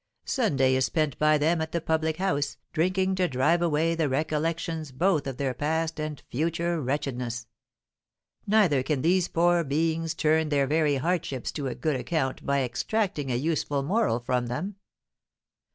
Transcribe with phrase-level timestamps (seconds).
[0.25, 4.91] Sunday is spent by them at the public house, drinking to drive away the recollections
[4.91, 7.45] both of their past and future wretchedness.
[8.47, 13.31] Neither can these poor beings turn their very hardships to a good account by extracting
[13.31, 14.75] a useful moral from them.